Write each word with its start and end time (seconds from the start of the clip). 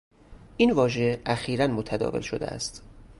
این 0.57 0.71
واژه 0.71 1.21
اخیرا 1.25 1.67
متداول 1.67 2.21
شده 2.21 2.47
است. 2.47 2.83